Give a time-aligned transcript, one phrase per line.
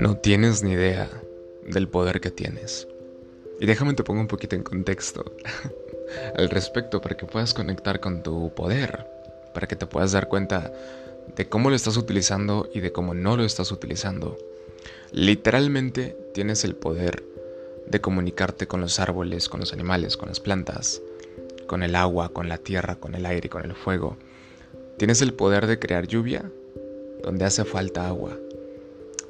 [0.00, 1.08] No tienes ni idea
[1.66, 2.88] del poder que tienes.
[3.60, 5.24] Y déjame te pongo un poquito en contexto
[6.36, 9.06] al respecto para que puedas conectar con tu poder,
[9.54, 10.72] para que te puedas dar cuenta
[11.36, 14.38] de cómo lo estás utilizando y de cómo no lo estás utilizando.
[15.12, 17.22] Literalmente tienes el poder
[17.86, 21.02] de comunicarte con los árboles, con los animales, con las plantas,
[21.66, 24.16] con el agua, con la tierra, con el aire, con el fuego.
[25.02, 26.48] Tienes el poder de crear lluvia
[27.24, 28.38] donde hace falta agua.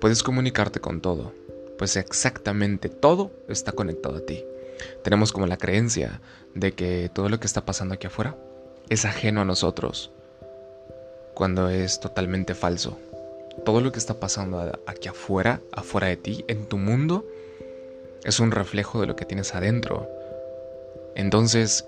[0.03, 1.33] Puedes comunicarte con todo,
[1.79, 4.45] pues exactamente todo está conectado a ti.
[5.03, 6.21] Tenemos como la creencia
[6.55, 8.37] de que todo lo que está pasando aquí afuera
[8.91, 10.11] es ajeno a nosotros,
[11.33, 12.99] cuando es totalmente falso.
[13.65, 17.27] Todo lo que está pasando aquí afuera, afuera de ti, en tu mundo,
[18.25, 20.07] es un reflejo de lo que tienes adentro.
[21.15, 21.87] Entonces,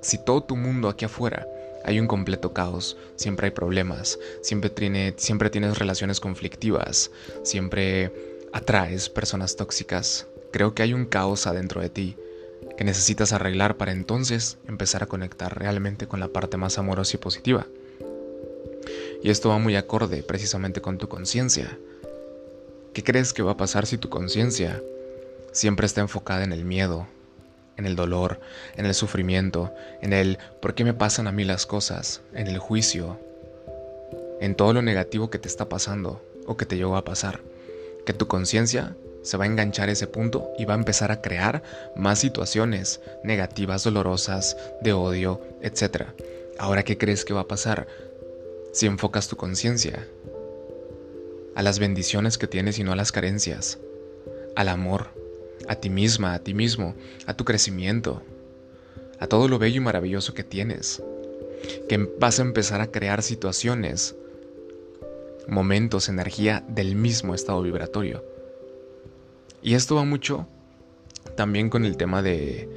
[0.00, 1.46] si todo tu mundo aquí afuera
[1.84, 4.72] hay un completo caos, siempre hay problemas, siempre,
[5.16, 7.10] siempre tienes relaciones conflictivas,
[7.42, 8.12] siempre
[8.52, 10.26] atraes personas tóxicas.
[10.52, 12.16] Creo que hay un caos adentro de ti
[12.76, 17.20] que necesitas arreglar para entonces empezar a conectar realmente con la parte más amorosa y
[17.20, 17.66] positiva.
[19.22, 21.78] Y esto va muy acorde precisamente con tu conciencia.
[22.92, 24.80] ¿Qué crees que va a pasar si tu conciencia
[25.52, 27.06] siempre está enfocada en el miedo,
[27.78, 28.40] en el dolor,
[28.76, 32.58] en el sufrimiento, en el por qué me pasan a mí las cosas, en el
[32.58, 33.18] juicio,
[34.40, 37.40] en todo lo negativo que te está pasando o que te llegó a pasar.
[38.04, 41.20] Que tu conciencia se va a enganchar a ese punto y va a empezar a
[41.20, 41.62] crear
[41.96, 46.06] más situaciones negativas, dolorosas, de odio, etc.
[46.58, 47.86] Ahora, ¿qué crees que va a pasar
[48.72, 50.06] si enfocas tu conciencia
[51.54, 53.78] a las bendiciones que tienes y no a las carencias,
[54.54, 55.17] al amor,
[55.68, 56.94] a ti misma, a ti mismo,
[57.26, 58.22] a tu crecimiento,
[59.20, 61.02] a todo lo bello y maravilloso que tienes.
[61.88, 64.16] Que vas a empezar a crear situaciones,
[65.46, 68.24] momentos, energía del mismo estado vibratorio.
[69.62, 70.46] Y esto va mucho
[71.36, 72.68] también con el tema de,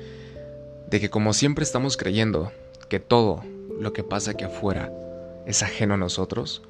[0.90, 2.51] de que como siempre estamos creyendo
[2.90, 3.44] que todo
[3.80, 4.91] lo que pasa aquí afuera
[5.46, 6.62] es ajeno a nosotros,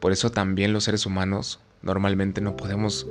[0.00, 3.06] por eso también los seres humanos normalmente no podemos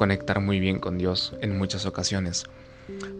[0.00, 2.44] conectar muy bien con Dios en muchas ocasiones.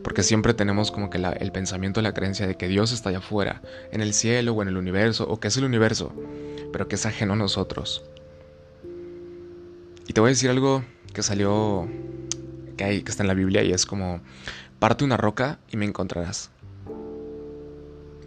[0.03, 3.61] Porque siempre tenemos como que el pensamiento, la creencia de que Dios está allá afuera,
[3.93, 6.11] en el cielo o en el universo, o que es el universo,
[6.73, 8.03] pero que es ajeno a nosotros.
[10.09, 10.83] Y te voy a decir algo
[11.13, 11.87] que salió,
[12.79, 14.23] que, hay, que está en la Biblia y es como,
[14.79, 16.51] parte una roca y me encontrarás.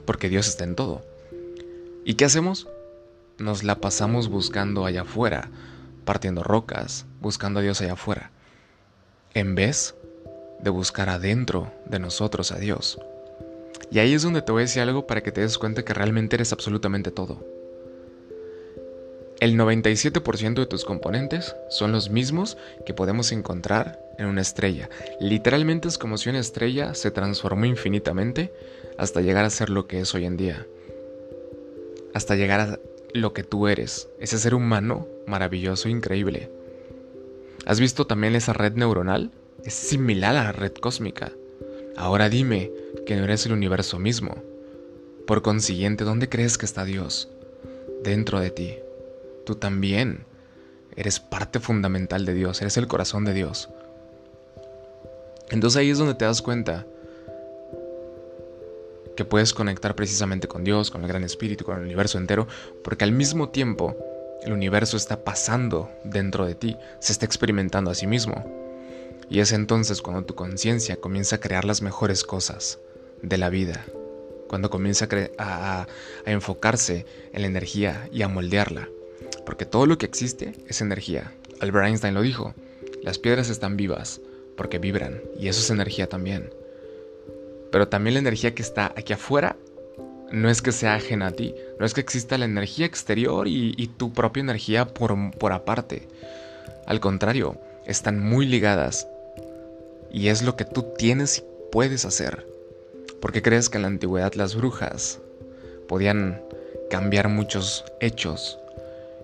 [0.06, 1.04] Porque Dios está en todo.
[2.06, 2.68] ¿Y qué hacemos?
[3.40, 5.50] Nos la pasamos buscando allá afuera,
[6.06, 8.33] partiendo rocas, buscando a Dios allá afuera
[9.34, 9.96] en vez
[10.60, 13.00] de buscar adentro de nosotros a Dios.
[13.92, 15.94] Y ahí es donde te voy a decir algo para que te des cuenta que
[15.94, 17.46] realmente eres absolutamente todo.
[19.40, 24.90] El 97% de tus componentes son los mismos que podemos encontrar en una estrella.
[25.20, 28.54] Literalmente es como si una estrella se transformó infinitamente
[28.98, 30.66] hasta llegar a ser lo que es hoy en día.
[32.14, 32.80] Hasta llegar a
[33.14, 36.50] lo que tú eres, ese ser humano maravilloso, increíble.
[37.66, 39.32] ¿Has visto también esa red neuronal?
[39.64, 41.32] Es similar a la red cósmica.
[41.96, 42.72] Ahora dime
[43.06, 44.36] que no eres el universo mismo.
[45.26, 47.30] Por consiguiente, ¿dónde crees que está Dios?
[48.04, 48.76] Dentro de ti.
[49.46, 50.26] Tú también
[50.98, 53.70] eres parte fundamental de Dios, eres el corazón de Dios.
[55.50, 56.86] Entonces ahí es donde te das cuenta
[59.16, 62.48] que puedes conectar precisamente con Dios, con el Gran Espíritu, con el universo entero,
[62.84, 63.96] porque al mismo tiempo
[64.44, 68.46] el universo está pasando dentro de ti, se está experimentando a sí mismo.
[69.30, 72.80] Y es entonces cuando tu conciencia comienza a crear las mejores cosas
[73.22, 73.86] de la vida,
[74.48, 75.88] cuando comienza a,
[76.26, 78.90] a, enfocarse en la energía y a moldearla.
[79.46, 81.34] Porque todo lo que existe es energía.
[81.60, 82.54] Albert Einstein lo dijo,
[83.02, 84.22] las piedras están vivas
[84.56, 86.54] porque vibran y eso es energía también.
[87.72, 89.56] Pero también la energía que está aquí afuera
[90.34, 93.88] no es que sea ajena a ti, no es que exista la energía exterior y,
[93.98, 96.08] tu propia energía por, por aparte.
[96.88, 97.56] Al contrario,
[97.86, 99.08] están muy ligadas
[100.12, 102.48] y es lo que tú tienes y puedes hacer.
[103.22, 105.20] ¿Por qué crees que en la antigüedad las brujas
[105.88, 106.42] podían
[106.90, 108.58] cambiar muchos hechos?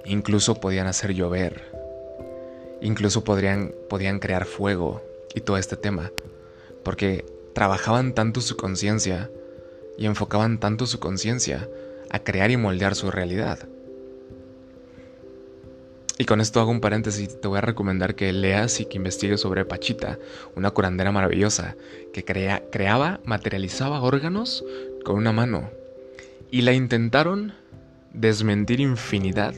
[0.06, 1.64] Incluso podían hacer llover.
[2.82, 5.02] Incluso podrían, podían crear fuego
[5.34, 6.12] y todo este tema.
[6.84, 9.32] Porque trabajaban tanto su conciencia
[10.00, 11.68] y enfocaban tanto su conciencia
[12.10, 13.68] a crear y moldear su realidad.
[16.18, 19.42] Y con esto hago un paréntesis, te voy a recomendar que leas y que investigues
[19.42, 20.18] sobre Pachita,
[20.56, 21.76] una curandera maravillosa
[22.14, 24.64] que crea, creaba, materializaba órganos
[25.04, 25.70] con una mano.
[26.52, 27.54] Y la intentaron
[28.14, 29.54] desmentir infinidad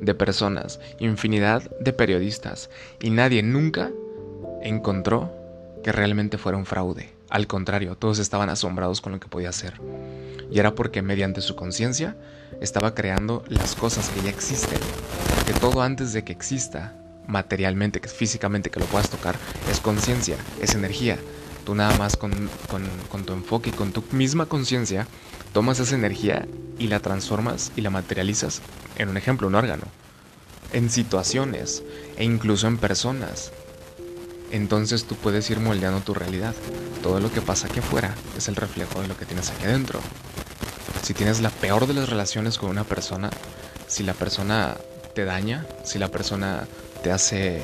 [0.00, 2.70] de personas, infinidad de periodistas,
[3.02, 3.90] y nadie nunca
[4.62, 5.32] encontró
[5.82, 7.15] que realmente fuera un fraude.
[7.30, 9.80] Al contrario, todos estaban asombrados con lo que podía hacer.
[10.50, 12.16] Y era porque mediante su conciencia
[12.60, 14.78] estaba creando las cosas que ya existen.
[15.46, 16.94] Que todo antes de que exista,
[17.26, 19.36] materialmente, que físicamente que lo puedas tocar,
[19.70, 21.18] es conciencia, es energía.
[21.64, 22.32] Tú nada más con,
[23.10, 25.08] con tu enfoque y con tu misma conciencia
[25.52, 26.46] tomas esa energía
[26.78, 28.60] y la transformas y la materializas
[28.98, 29.84] en un ejemplo, un órgano,
[30.72, 31.82] en situaciones
[32.16, 33.52] e incluso en personas.
[34.50, 36.54] Entonces tú puedes ir moldeando tu realidad.
[37.02, 40.00] Todo lo que pasa aquí afuera es el reflejo de lo que tienes aquí adentro.
[41.02, 43.30] Si tienes la peor de las relaciones con una persona,
[43.86, 44.76] si la persona
[45.14, 46.66] te daña, si la persona
[47.02, 47.62] te hace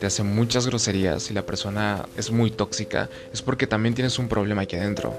[0.00, 4.28] te hace muchas groserías, si la persona es muy tóxica, es porque también tienes un
[4.28, 5.18] problema aquí adentro.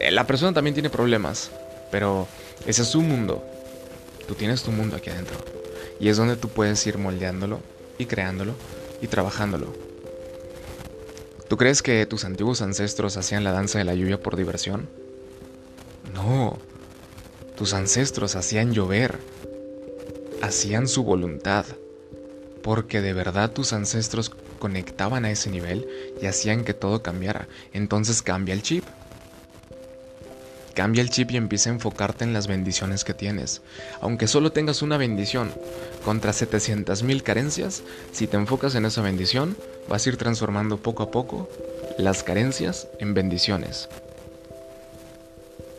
[0.00, 1.50] Eh, la persona también tiene problemas,
[1.90, 2.26] pero
[2.64, 3.44] ese es su mundo.
[4.26, 5.36] Tú tienes tu mundo aquí adentro.
[6.00, 7.60] Y es donde tú puedes ir moldeándolo
[7.98, 8.54] y creándolo
[9.02, 9.74] y trabajándolo.
[11.48, 14.88] ¿Tú crees que tus antiguos ancestros hacían la danza de la lluvia por diversión?
[16.14, 16.56] No,
[17.56, 19.18] tus ancestros hacían llover,
[20.40, 21.66] hacían su voluntad,
[22.62, 25.86] porque de verdad tus ancestros conectaban a ese nivel
[26.22, 27.48] y hacían que todo cambiara.
[27.72, 28.84] Entonces cambia el chip.
[30.74, 33.60] Cambia el chip y empieza a enfocarte en las bendiciones que tienes.
[34.00, 35.52] Aunque solo tengas una bendición
[36.04, 37.82] contra 700.000 carencias,
[38.12, 39.56] si te enfocas en esa bendición,
[39.88, 41.48] vas a ir transformando poco a poco
[41.98, 43.88] las carencias en bendiciones.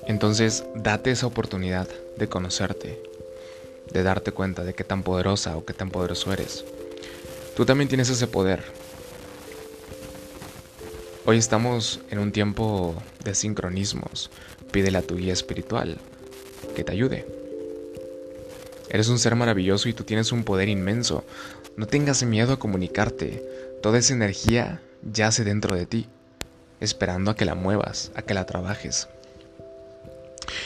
[0.05, 1.87] Entonces, date esa oportunidad
[2.17, 3.01] de conocerte,
[3.91, 6.65] de darte cuenta de qué tan poderosa o qué tan poderoso eres.
[7.55, 8.63] Tú también tienes ese poder.
[11.25, 14.29] Hoy estamos en un tiempo de sincronismos,
[14.73, 15.99] Pídele a tu guía espiritual
[16.75, 17.27] que te ayude.
[18.89, 21.23] Eres un ser maravilloso y tú tienes un poder inmenso.
[21.77, 23.43] No tengas miedo a comunicarte.
[23.83, 26.07] Toda esa energía yace dentro de ti,
[26.79, 29.07] esperando a que la muevas, a que la trabajes.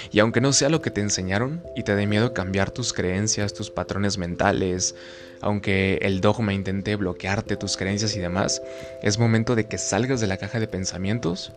[0.09, 3.53] Y aunque no sea lo que te enseñaron y te dé miedo cambiar tus creencias,
[3.53, 4.95] tus patrones mentales,
[5.41, 8.61] aunque el dogma intente bloquearte tus creencias y demás,
[9.03, 11.51] es momento de que salgas de la caja de pensamientos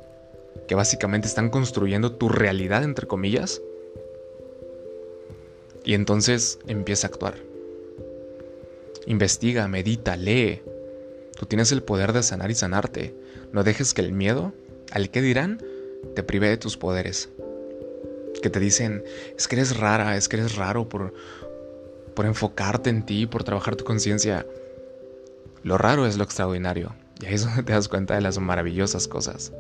[0.69, 3.61] que básicamente están construyendo tu realidad, entre comillas,
[5.85, 7.35] y entonces empieza a actuar.
[9.07, 10.63] Investiga, medita, lee.
[11.37, 13.15] Tú tienes el poder de sanar y sanarte.
[13.53, 14.53] No dejes que el miedo,
[14.93, 15.63] al que dirán,
[16.15, 17.31] te prive de tus poderes.
[18.43, 19.03] Que te dicen,
[19.37, 21.15] es que eres rara, es que eres raro por,
[22.15, 24.47] por enfocarte en ti, por trabajar tu conciencia.
[25.63, 26.95] Lo raro es lo extraordinario.
[27.21, 29.53] Y ahí es donde te das cuenta de las maravillosas cosas.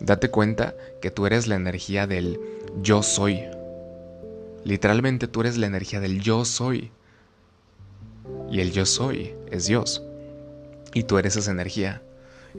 [0.00, 2.40] Date cuenta que tú eres la energía del
[2.82, 3.42] yo soy.
[4.64, 6.90] Literalmente tú eres la energía del yo soy.
[8.50, 10.02] Y el yo soy es Dios.
[10.94, 12.02] Y tú eres esa energía.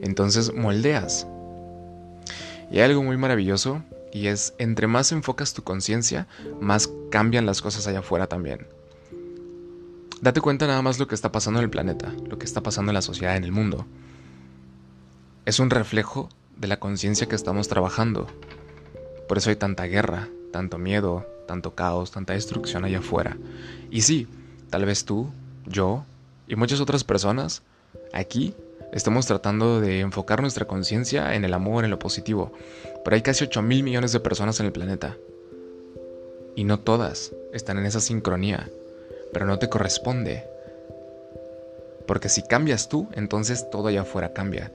[0.00, 1.26] Entonces moldeas.
[2.70, 3.82] Y hay algo muy maravilloso
[4.12, 6.26] y es entre más enfocas tu conciencia,
[6.60, 8.66] más cambian las cosas allá afuera también.
[10.20, 12.90] Date cuenta nada más lo que está pasando en el planeta, lo que está pasando
[12.90, 13.86] en la sociedad, en el mundo.
[15.46, 16.28] Es un reflejo
[16.60, 18.26] de la conciencia que estamos trabajando.
[19.26, 23.36] Por eso hay tanta guerra, tanto miedo, tanto caos, tanta destrucción allá afuera.
[23.90, 24.28] Y sí,
[24.68, 25.30] tal vez tú,
[25.66, 26.04] yo
[26.46, 27.62] y muchas otras personas
[28.12, 28.54] aquí
[28.92, 32.52] estamos tratando de enfocar nuestra conciencia en el amor, en lo positivo.
[33.04, 35.16] Pero hay casi 8 mil millones de personas en el planeta.
[36.56, 38.68] Y no todas están en esa sincronía.
[39.32, 40.44] Pero no te corresponde.
[42.06, 44.72] Porque si cambias tú, entonces todo allá afuera cambia.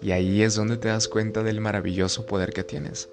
[0.00, 3.08] Y ahí es donde te das cuenta del maravilloso poder que tienes.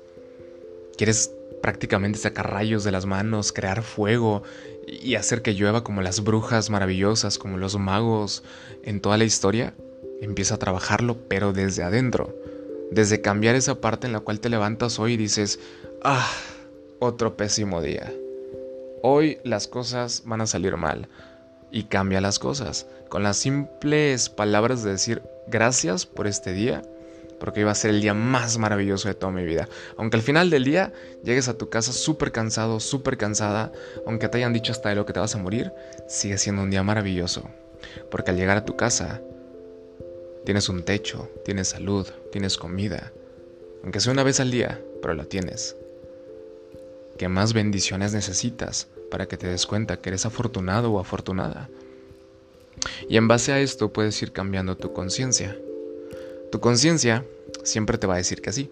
[0.97, 4.43] Quieres prácticamente sacar rayos de las manos, crear fuego
[4.87, 8.43] y hacer que llueva como las brujas maravillosas, como los magos
[8.83, 9.73] en toda la historia.
[10.21, 12.35] Empieza a trabajarlo, pero desde adentro.
[12.91, 15.59] Desde cambiar esa parte en la cual te levantas hoy y dices,
[16.03, 16.29] ah,
[16.99, 18.13] otro pésimo día.
[19.01, 21.09] Hoy las cosas van a salir mal.
[21.71, 22.85] Y cambia las cosas.
[23.09, 26.81] Con las simples palabras de decir, gracias por este día,
[27.39, 29.67] porque iba a ser el día más maravilloso de toda mi vida.
[29.97, 33.71] Aunque al final del día llegues a tu casa súper cansado, súper cansada,
[34.05, 35.71] aunque te hayan dicho hasta de lo que te vas a morir,
[36.07, 37.49] sigue siendo un día maravilloso.
[38.09, 39.21] Porque al llegar a tu casa,
[40.45, 43.11] tienes un techo, tienes salud, tienes comida.
[43.83, 45.75] Aunque sea una vez al día, pero la tienes.
[47.17, 51.69] ¿Qué más bendiciones necesitas para que te des cuenta que eres afortunado o afortunada?
[53.07, 55.57] Y en base a esto puedes ir cambiando tu conciencia.
[56.51, 57.25] Tu conciencia
[57.63, 58.71] siempre te va a decir que sí.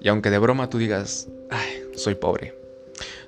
[0.00, 2.54] Y aunque de broma tú digas, ay, soy pobre.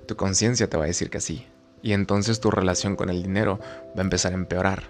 [0.06, 1.46] tu conciencia te va a decir que sí.
[1.82, 3.58] Y entonces tu relación con el dinero
[3.96, 4.84] va a empezar a empeorar.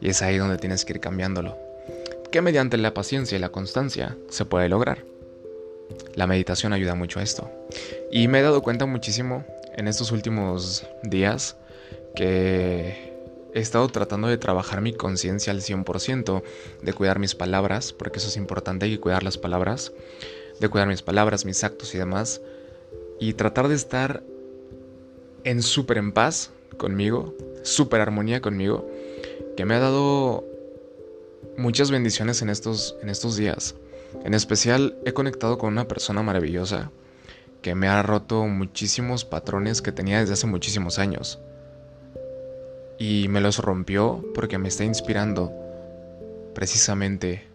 [0.00, 1.56] Y es ahí donde tienes que ir cambiándolo.
[2.30, 5.04] Que mediante la paciencia y la constancia se puede lograr.
[6.14, 7.50] La meditación ayuda mucho a esto.
[8.10, 9.44] Y me he dado cuenta muchísimo
[9.76, 11.56] en estos últimos días
[12.14, 13.11] que
[13.54, 16.42] he estado tratando de trabajar mi conciencia al 100%,
[16.82, 19.92] de cuidar mis palabras, porque eso es importante, hay cuidar las palabras,
[20.60, 22.40] de cuidar mis palabras, mis actos y demás,
[23.20, 24.22] y tratar de estar
[25.44, 28.88] en súper en paz conmigo, súper armonía conmigo,
[29.56, 30.44] que me ha dado
[31.56, 33.74] muchas bendiciones en estos, en estos días.
[34.24, 36.90] En especial he conectado con una persona maravillosa
[37.60, 41.38] que me ha roto muchísimos patrones que tenía desde hace muchísimos años.
[43.02, 45.52] Y me los rompió porque me está inspirando
[46.54, 47.48] precisamente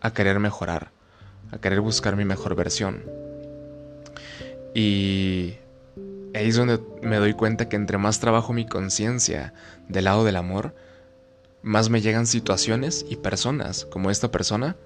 [0.00, 0.92] a querer mejorar,
[1.50, 3.02] a querer buscar mi mejor versión.
[4.72, 5.54] Y
[6.32, 9.52] ahí es donde me doy cuenta que entre más trabajo mi conciencia
[9.88, 10.76] del lado del amor,
[11.62, 14.76] más me llegan situaciones y personas como esta persona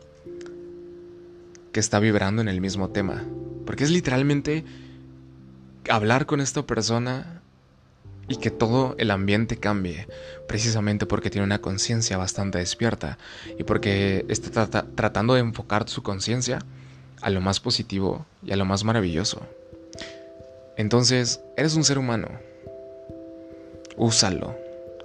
[1.72, 3.24] que está vibrando en el mismo tema.
[3.66, 4.64] Porque es literalmente
[5.90, 7.39] hablar con esta persona
[8.30, 10.06] y que todo el ambiente cambie,
[10.46, 13.18] precisamente porque tiene una conciencia bastante despierta
[13.58, 16.60] y porque está tratando de enfocar su conciencia
[17.20, 19.42] a lo más positivo y a lo más maravilloso.
[20.76, 22.28] Entonces, eres un ser humano.
[23.96, 24.56] Úsalo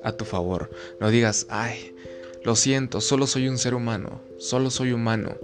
[0.04, 0.70] a tu favor.
[1.02, 1.96] No digas, ay,
[2.44, 5.36] lo siento, solo soy un ser humano, solo soy humano.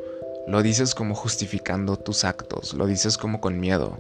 [0.48, 4.00] Lo dices como justificando tus actos, lo dices como con miedo,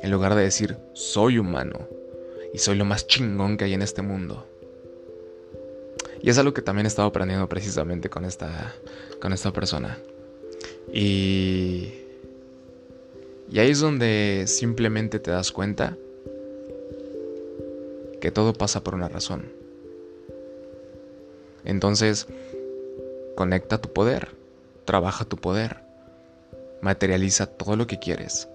[0.00, 1.88] en lugar de decir, soy humano
[2.52, 4.46] y soy lo más chingón que hay en este mundo.
[6.22, 8.74] Y es algo que también he estado aprendiendo precisamente con esta,
[9.20, 9.98] con esta persona.
[10.92, 12.06] Y
[13.48, 15.96] y ahí es donde simplemente te das cuenta
[18.20, 19.52] que todo pasa por una razón.
[21.64, 22.26] Entonces,
[23.36, 24.30] conecta tu poder,
[24.84, 25.78] trabaja tu poder,
[26.80, 28.48] materializa todo lo que quieres.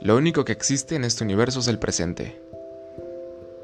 [0.00, 2.40] Lo único que existe en este universo es el presente.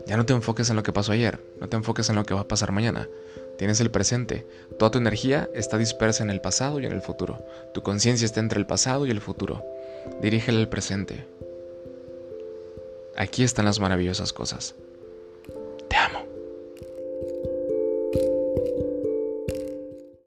[0.07, 2.35] Ya no te enfoques en lo que pasó ayer, no te enfoques en lo que
[2.35, 3.09] va a pasar mañana.
[3.57, 4.47] Tienes el presente.
[4.79, 7.45] Toda tu energía está dispersa en el pasado y en el futuro.
[7.73, 9.65] Tu conciencia está entre el pasado y el futuro.
[10.21, 11.27] Dirígele al presente.
[13.17, 14.75] Aquí están las maravillosas cosas.